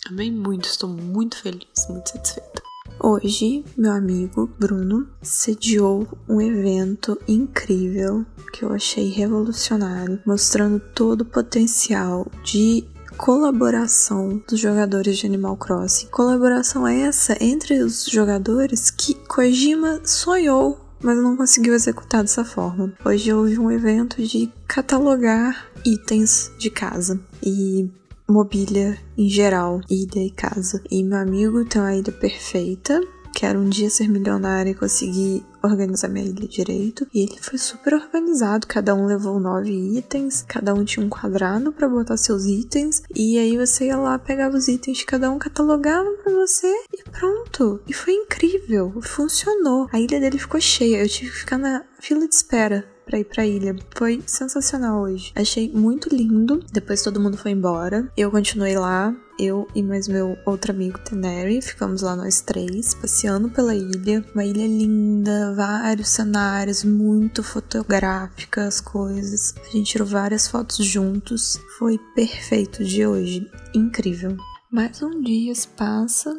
[0.08, 2.69] Amei muito, estou muito feliz, muito satisfeita.
[3.12, 11.26] Hoje, meu amigo Bruno sediou um evento incrível que eu achei revolucionário, mostrando todo o
[11.26, 16.06] potencial de colaboração dos jogadores de Animal Crossing.
[16.12, 22.94] Colaboração essa entre os jogadores que Kojima sonhou mas não conseguiu executar dessa forma.
[23.06, 27.90] Hoje houve um evento de catalogar itens de casa e
[28.30, 30.82] mobília em geral, ilha e casa.
[30.90, 33.02] E meu amigo tem uma ilha perfeita.
[33.34, 37.08] Quero um dia ser milionário e conseguir organizar minha ilha direito.
[37.14, 41.72] E ele foi super organizado, cada um levou nove itens, cada um tinha um quadrado
[41.72, 43.02] para botar seus itens.
[43.16, 47.80] E aí você ia lá, pegava os itens, cada um catalogava para você e pronto.
[47.88, 49.88] E foi incrível, funcionou.
[49.94, 53.24] A ilha dele ficou cheia, eu tive que ficar na fila de espera pra ir
[53.26, 53.76] pra ilha.
[53.96, 55.32] Foi sensacional hoje.
[55.36, 56.64] Achei muito lindo.
[56.72, 58.08] Depois todo mundo foi embora.
[58.16, 59.16] Eu continuei lá.
[59.40, 64.24] Eu e mais meu outro amigo, Teneri, ficamos lá nós três, passeando pela ilha.
[64.34, 69.56] Uma ilha linda, vários cenários, muito fotográficas, coisas.
[69.58, 71.58] A gente tirou várias fotos juntos.
[71.78, 73.50] Foi perfeito dia hoje.
[73.74, 74.36] Incrível.
[74.70, 76.38] Mais um dia se passa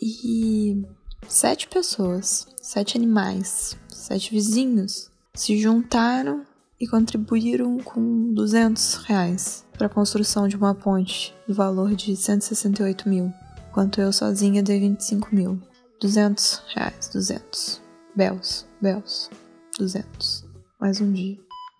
[0.00, 0.82] e
[1.28, 6.44] sete pessoas, sete animais, sete vizinhos se juntaram
[6.80, 13.08] e contribuíram com 200 reais para a construção de uma ponte no valor de 168
[13.08, 13.32] mil,
[13.68, 15.60] enquanto eu sozinha dei 25 mil.
[16.00, 17.80] 200 reais, 200.
[18.14, 19.30] Belos, belos,
[19.78, 20.44] 200.
[20.80, 21.38] Mais um dia.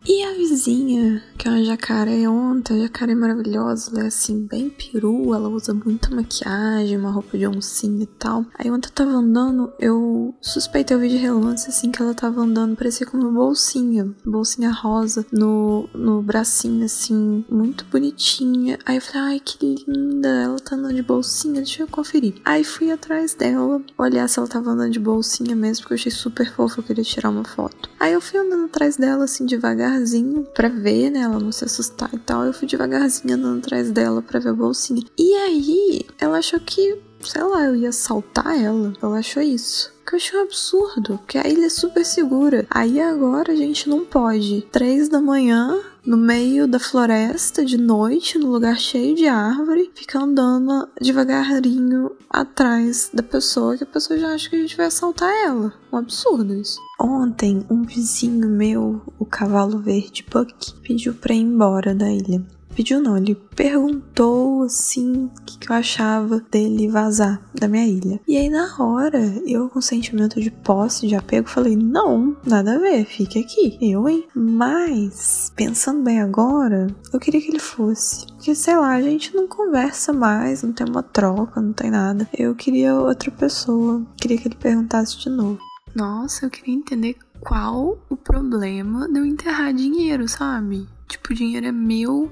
[0.08, 5.34] E a vizinha, que é uma jacareonta, a jacaré maravilhosa, ela é assim, bem peru,
[5.34, 8.46] ela usa muita maquiagem, uma roupa de oncinha e tal.
[8.56, 12.40] Aí ontem eu tava andando, eu suspeitei, eu vi de relance, assim, que ela tava
[12.40, 18.78] andando, parecia com uma bolsinha, bolsinha rosa, no, no bracinho, assim, muito bonitinha.
[18.86, 22.34] Aí eu falei, ai, que linda, ela tá andando de bolsinha, deixa eu conferir.
[22.44, 26.12] Aí fui atrás dela, olhar se ela tava andando de bolsinha mesmo, porque eu achei
[26.12, 27.90] super fofo, eu queria tirar uma foto.
[27.98, 31.20] Aí eu fui andando atrás dela, assim, devagar devagarzinho para ver, né?
[31.20, 32.44] Ela não se assustar e tal.
[32.44, 35.02] Eu fui devagarzinho andando atrás dela para ver a bolsinha.
[35.18, 38.92] E aí, ela achou que, sei lá, eu ia assaltar ela.
[39.02, 39.94] Ela achou isso.
[40.06, 42.66] Que eu achei um absurdo, porque a ilha é super segura.
[42.70, 44.62] Aí agora a gente não pode.
[44.70, 50.20] Três da manhã, no meio da floresta, de noite, no lugar cheio de árvore, ficar
[50.20, 55.32] andando devagarinho atrás da pessoa, que a pessoa já acha que a gente vai assaltar
[55.44, 55.72] ela.
[55.92, 56.78] Um absurdo isso.
[57.00, 62.42] Ontem, um vizinho meu, o cavalo verde Buck, pediu pra ir embora da ilha.
[62.76, 68.20] Pediu não, ele perguntou assim o que, que, eu achava dele vazar da minha ilha.
[68.28, 72.78] E aí na hora, eu com sentimento de posse, de apego, falei: não, nada a
[72.78, 73.78] ver, fique aqui.
[73.80, 74.28] Eu, hein?
[74.34, 78.26] Mas, pensando bem agora, eu queria que ele fosse.
[78.26, 82.28] Porque, sei lá, a gente não conversa mais, não tem uma troca, não tem nada.
[82.36, 85.58] Eu queria outra pessoa, queria que ele perguntasse de novo.
[85.94, 90.86] Nossa, eu queria entender qual o problema de eu enterrar dinheiro, sabe?
[91.08, 92.30] Tipo, o dinheiro é meu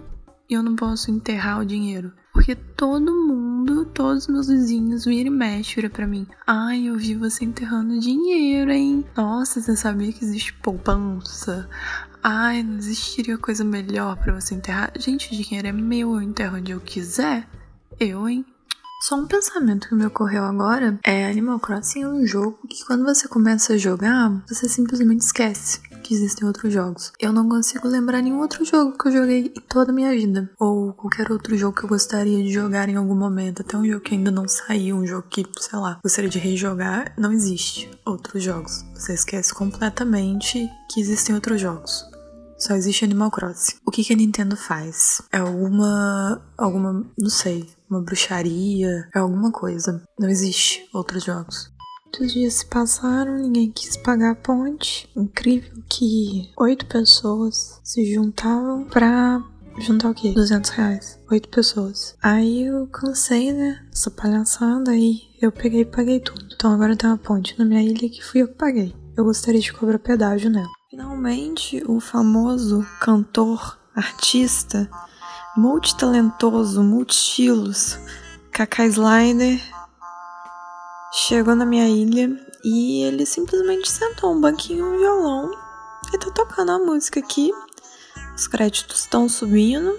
[0.48, 2.12] e eu não posso enterrar o dinheiro.
[2.32, 6.26] Porque todo mundo, todos meus vizinhos, vira e mexe, vira pra mim.
[6.46, 9.04] Ai, eu vi você enterrando dinheiro, hein?
[9.16, 11.68] Nossa, você sabia que existe poupança?
[12.22, 14.92] Ai, não existiria coisa melhor para você enterrar?
[14.98, 17.48] Gente, o dinheiro é meu, eu enterro onde eu quiser.
[18.00, 18.44] Eu, hein?
[19.02, 23.04] Só um pensamento que me ocorreu agora é Animal Crossing é um jogo que quando
[23.04, 27.12] você começa a jogar, você simplesmente esquece que existem outros jogos.
[27.18, 30.50] Eu não consigo lembrar nenhum outro jogo que eu joguei em toda a minha vida.
[30.60, 33.62] Ou qualquer outro jogo que eu gostaria de jogar em algum momento.
[33.62, 37.14] Até um jogo que ainda não saiu, um jogo que, sei lá, gostaria de rejogar.
[37.18, 38.84] Não existe outros jogos.
[38.94, 42.04] Você esquece completamente que existem outros jogos.
[42.58, 43.76] Só existe Animal Crossing.
[43.84, 45.20] O que, que a Nintendo faz?
[45.32, 46.40] É alguma.
[46.56, 47.04] alguma.
[47.18, 50.02] não sei uma bruxaria, é alguma coisa.
[50.18, 51.70] Não existe outros jogos.
[52.16, 55.10] Muitos dias se passaram, ninguém quis pagar a ponte.
[55.16, 59.42] Incrível que oito pessoas se juntavam pra
[59.80, 60.30] juntar o quê?
[60.32, 61.18] 200 reais.
[61.28, 62.16] Oito pessoas.
[62.22, 63.84] Aí eu cansei, né?
[63.92, 64.92] Essa palhaçada.
[64.92, 66.46] Aí eu peguei e paguei tudo.
[66.54, 68.94] Então agora tem uma ponte na minha ilha que fui eu que paguei.
[69.16, 70.70] Eu gostaria de cobrar pedágio nela.
[70.88, 74.88] Finalmente, o famoso cantor, artista,
[75.56, 77.98] multitalentoso, multistilos,
[78.52, 79.60] Kaká Slider
[81.14, 85.50] chegou na minha ilha e ele simplesmente sentou um banquinho, um violão
[86.12, 87.52] e tá tocando a música aqui.
[88.34, 89.96] Os créditos estão subindo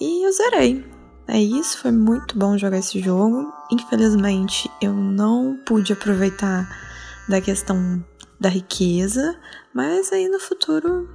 [0.00, 0.86] e eu zerei.
[1.26, 3.52] É isso, foi muito bom jogar esse jogo.
[3.72, 6.68] Infelizmente, eu não pude aproveitar
[7.28, 8.04] da questão
[8.38, 9.36] da riqueza,
[9.72, 11.08] mas aí no futuro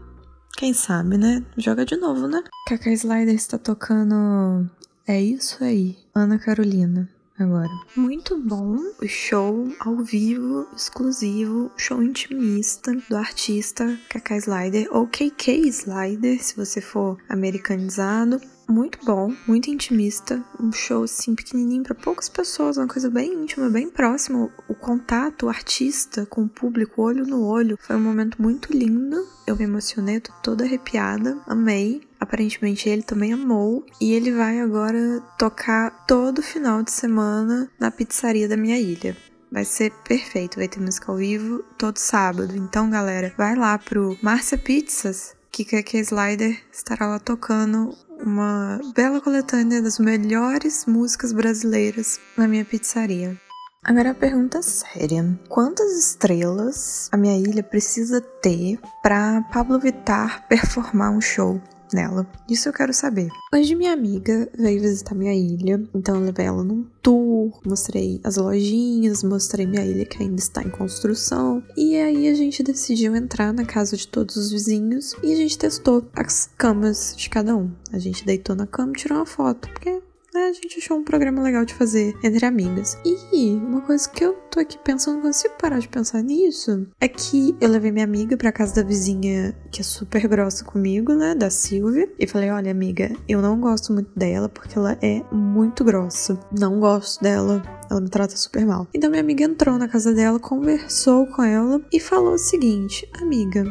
[0.58, 1.46] quem sabe, né?
[1.58, 2.44] Joga de novo, né?
[2.68, 4.70] Kaká Slider está tocando.
[5.08, 7.10] É isso aí, Ana Carolina.
[7.40, 7.70] Agora.
[7.96, 15.70] Muito bom o show ao vivo, exclusivo, show intimista do artista Kaká Slider, ou KK
[15.70, 22.30] Slider, se você for americanizado muito bom, muito intimista, um show assim pequenininho para poucas
[22.30, 24.50] pessoas, uma coisa bem íntima, bem próxima.
[24.68, 29.28] O contato, o artista com o público, olho no olho, foi um momento muito lindo.
[29.48, 32.02] Eu me emocionei, tô toda arrepiada, amei.
[32.20, 38.48] Aparentemente ele também amou e ele vai agora tocar todo final de semana na pizzaria
[38.48, 39.18] da minha ilha.
[39.52, 42.56] Vai ser perfeito, vai ter música ao vivo todo sábado.
[42.56, 49.22] Então, galera, vai lá pro Márcia Pizzas que Keke Slider estará lá tocando uma bela
[49.22, 53.40] coletânea das melhores músicas brasileiras na minha pizzaria.
[53.84, 61.12] Agora a pergunta séria: quantas estrelas a minha ilha precisa ter para Pablo Vittar performar
[61.12, 61.62] um show?
[61.94, 62.28] Nela.
[62.50, 63.30] Isso eu quero saber.
[63.54, 68.38] Hoje minha amiga veio visitar minha ilha, então eu levei ela num tour, mostrei as
[68.38, 71.64] lojinhas, mostrei minha ilha que ainda está em construção.
[71.76, 75.58] E aí a gente decidiu entrar na casa de todos os vizinhos e a gente
[75.58, 77.72] testou as camas de cada um.
[77.92, 80.02] A gente deitou na cama e tirou uma foto, porque
[80.48, 82.98] a gente achou um programa legal de fazer entre amigas.
[83.06, 87.08] E uma coisa que eu tô aqui pensando, não consigo parar de pensar nisso, é
[87.08, 91.36] que eu levei minha amiga pra casa da vizinha que é super grossa comigo, né,
[91.36, 95.84] da Silvia, e falei: olha, amiga, eu não gosto muito dela porque ela é muito
[95.84, 96.40] grossa.
[96.58, 97.62] Não gosto dela.
[97.90, 98.88] Ela me trata super mal.
[98.94, 103.64] Então minha amiga entrou na casa dela, conversou com ela e falou o seguinte: Amiga,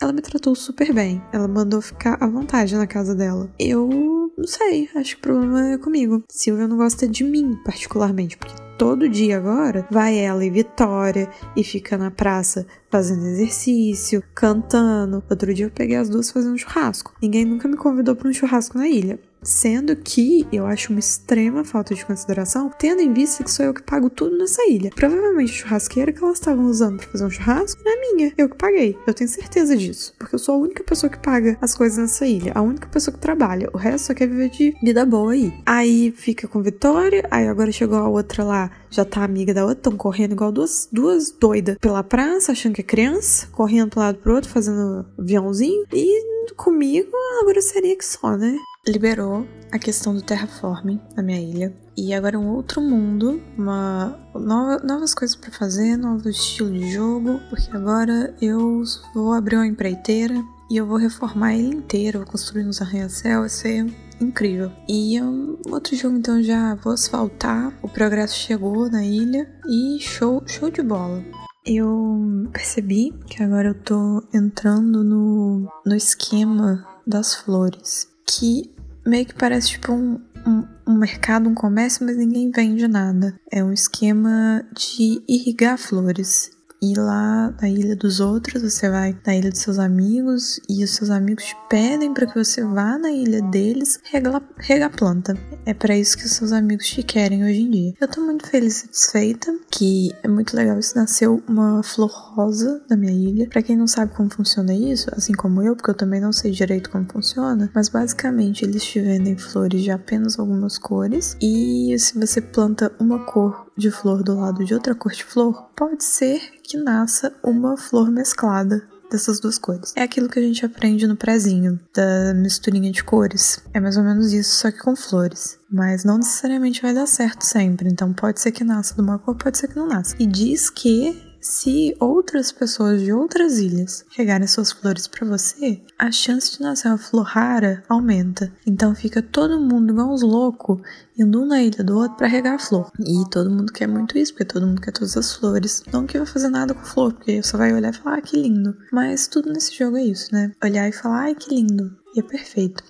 [0.00, 1.22] ela me tratou super bem.
[1.32, 3.50] Ela mandou ficar à vontade na casa dela.
[3.58, 3.88] Eu
[4.36, 6.22] não sei, acho que o problema é comigo.
[6.28, 11.64] Silvia não gosta de mim, particularmente, porque todo dia agora vai ela e Vitória e
[11.64, 15.24] fica na praça fazendo exercício, cantando.
[15.28, 17.14] Outro dia eu peguei as duas fazendo churrasco.
[17.20, 19.18] Ninguém nunca me convidou para um churrasco na ilha.
[19.46, 23.72] Sendo que eu acho uma extrema falta de consideração, tendo em vista que sou eu
[23.72, 24.90] que pago tudo nessa ilha.
[24.94, 28.48] Provavelmente a churrasqueira que elas estavam usando para fazer um churrasco não é minha, eu
[28.48, 28.98] que paguei.
[29.06, 32.26] Eu tenho certeza disso, porque eu sou a única pessoa que paga as coisas nessa
[32.26, 33.70] ilha, a única pessoa que trabalha.
[33.72, 35.52] O resto só quer viver de vida boa aí.
[35.64, 39.78] Aí fica com Vitória, aí agora chegou a outra lá, já tá amiga da outra,
[39.78, 44.18] estão correndo igual duas, duas doidas pela praça, achando que é criança, correndo pro lado
[44.18, 45.84] pro outro, fazendo aviãozinho.
[45.92, 48.56] E comigo, agora seria que só, né?
[48.88, 51.74] liberou a questão do terraforming na minha ilha.
[51.96, 56.92] E agora é um outro mundo, uma nova, novas coisas para fazer, novo estilo de
[56.92, 58.82] jogo, porque agora eu
[59.14, 60.34] vou abrir uma empreiteira
[60.70, 63.86] e eu vou reformar ele inteiro, vou construir uns arranha-céu, vai ser
[64.20, 64.70] incrível.
[64.88, 70.42] E um outro jogo então já vou asfaltar, o progresso chegou na ilha e show,
[70.46, 71.24] show de bola.
[71.66, 78.72] Eu percebi que agora eu tô entrando no, no esquema das flores, que
[79.04, 83.38] meio que parece tipo um, um, um, mercado, um comércio, mas ninguém vende nada.
[83.50, 86.55] É um esquema de irrigar flores.
[86.82, 90.90] E lá na ilha dos outros, você vai na ilha dos seus amigos e os
[90.90, 95.34] seus amigos te pedem para que você vá na ilha deles regar, regar planta.
[95.64, 97.94] É para isso que os seus amigos te querem hoje em dia.
[98.00, 100.78] Eu tô muito feliz e satisfeita, que é muito legal.
[100.78, 103.48] Isso nasceu uma flor rosa na minha ilha.
[103.48, 106.50] Para quem não sabe como funciona isso, assim como eu, porque eu também não sei
[106.50, 112.18] direito como funciona, mas basicamente eles te vendem flores de apenas algumas cores e se
[112.18, 116.40] você planta uma cor de flor do lado de outra cor de flor, pode ser
[116.62, 119.92] que nasça uma flor mesclada dessas duas cores.
[119.96, 123.60] É aquilo que a gente aprende no prezinho, da misturinha de cores.
[123.72, 125.58] É mais ou menos isso, só que com flores.
[125.70, 127.88] Mas não necessariamente vai dar certo sempre.
[127.88, 130.16] Então pode ser que nasça de uma cor, pode ser que não nasça.
[130.18, 136.10] E diz que se outras pessoas de outras ilhas regarem suas flores para você, a
[136.10, 138.52] chance de nascer uma flor rara aumenta.
[138.66, 140.80] Então fica todo mundo igual uns loucos
[141.16, 142.90] indo um na ilha do outro para regar a flor.
[142.98, 145.84] E todo mundo quer muito isso, porque todo mundo quer todas as flores.
[145.92, 148.36] Não que vai fazer nada com flor, porque só vai olhar e falar, ah, que
[148.36, 148.76] lindo.
[148.92, 150.52] Mas tudo nesse jogo é isso, né?
[150.62, 151.96] Olhar e falar, ai, que lindo.
[152.14, 152.82] E é perfeito.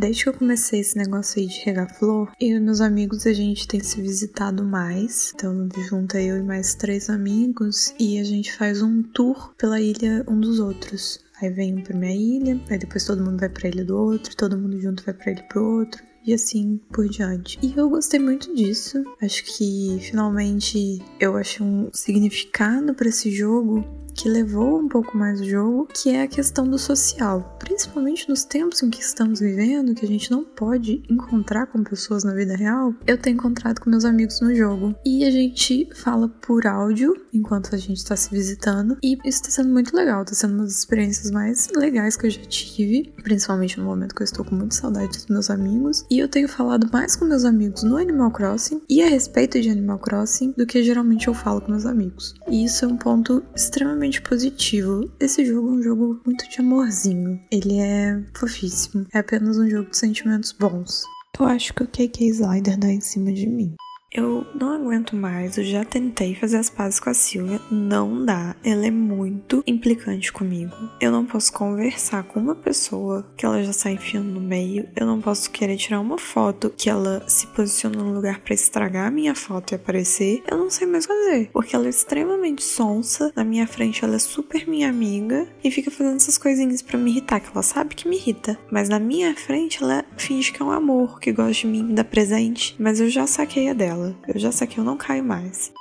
[0.00, 3.34] Desde que eu comecei esse negócio aí de regar flor, eu e meus amigos a
[3.34, 5.34] gente tem se visitado mais.
[5.34, 10.24] Então junta eu e mais três amigos e a gente faz um tour pela ilha
[10.26, 11.20] um dos outros.
[11.42, 14.34] Aí vem um pra minha ilha, aí depois todo mundo vai pra ilha do outro,
[14.34, 17.58] todo mundo junto vai pra ilha pro outro e assim por diante.
[17.62, 19.04] E eu gostei muito disso.
[19.20, 23.84] Acho que finalmente eu achei um significado para esse jogo
[24.20, 27.56] que levou um pouco mais o jogo, que é a questão do social.
[27.58, 32.22] Principalmente nos tempos em que estamos vivendo, que a gente não pode encontrar com pessoas
[32.22, 34.94] na vida real, eu tenho encontrado com meus amigos no jogo.
[35.06, 38.98] E a gente fala por áudio enquanto a gente tá se visitando.
[39.02, 42.30] E isso tá sendo muito legal, tá sendo uma das experiências mais legais que eu
[42.30, 46.04] já tive, principalmente no momento que eu estou com muita saudade dos meus amigos.
[46.10, 49.70] E eu tenho falado mais com meus amigos no Animal Crossing e a respeito de
[49.70, 52.34] Animal Crossing do que geralmente eu falo com meus amigos.
[52.46, 55.10] E isso é um ponto extremamente extremamente positivo.
[55.20, 57.40] Esse jogo é um jogo muito de amorzinho.
[57.50, 59.06] Ele é fofíssimo.
[59.14, 61.02] É apenas um jogo de sentimentos bons.
[61.38, 63.74] Eu acho que o KK Slider dá em cima de mim.
[64.12, 68.56] Eu não aguento mais, eu já tentei fazer as pazes com a Silvia, não dá.
[68.64, 70.74] Ela é muito implicante comigo.
[71.00, 74.88] Eu não posso conversar com uma pessoa que ela já sai enfiando no meio.
[74.96, 79.06] Eu não posso querer tirar uma foto que ela se posiciona no lugar para estragar
[79.06, 80.42] a minha foto e aparecer.
[80.50, 83.32] Eu não sei mais fazer, porque ela é extremamente sonsa.
[83.36, 87.12] Na minha frente ela é super minha amiga e fica fazendo essas coisinhas para me
[87.12, 88.58] irritar, que ela sabe que me irrita.
[88.72, 91.92] Mas na minha frente ela finge que é um amor, que gosta de mim, me
[91.92, 94.14] dá presente, mas eu já saquei a dela dela.
[94.26, 95.72] Eu já sei que eu não caio mais.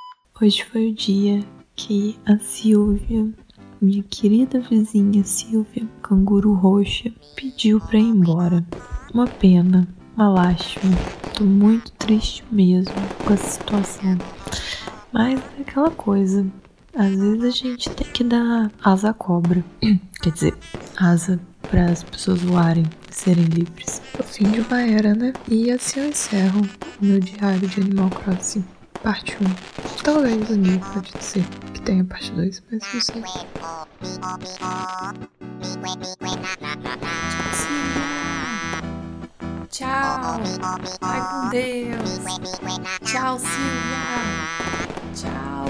[0.42, 1.44] Hoje foi o dia
[1.76, 3.28] que a Silvia,
[3.82, 8.66] minha querida vizinha Silvia, canguru roxa, pediu pra ir embora.
[9.14, 10.96] Uma pena, uma lástima.
[11.34, 12.94] Tô muito triste mesmo
[13.26, 14.18] com essa situação.
[15.12, 16.46] Mas é aquela coisa.
[16.96, 19.64] Às vezes a gente tem que dar asa à cobra.
[20.22, 20.58] Quer dizer,
[20.98, 22.84] asa para as pessoas voarem
[23.20, 24.02] serem livres.
[24.18, 25.34] O fim de uma era, né?
[25.50, 26.62] E assim eu encerro
[27.02, 28.64] o meu diário de Animal Crossing,
[29.04, 30.04] parte 1.
[30.04, 31.44] Talvez um dia pode ser
[31.74, 33.22] que tenha parte 2, mas não sei.
[39.70, 40.40] Tchau.
[41.02, 42.20] Vai com Deus.
[43.04, 44.00] Tchau, Silvia.
[45.14, 45.66] Tchau.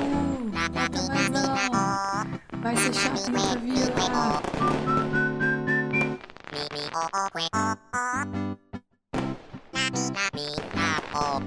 [0.72, 2.62] Volta mais não.
[2.62, 5.19] Vai ser chato na vila.
[6.52, 6.90] 耳を
[7.32, 8.26] 声をな
[9.92, 10.42] みなみ
[10.74, 11.42] なお。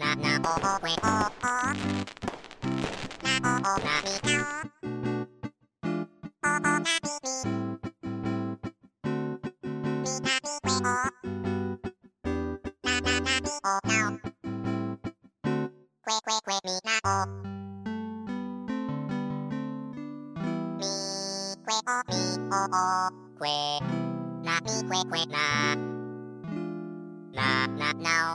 [0.00, 1.30] ななお声をな
[3.24, 4.57] おなみな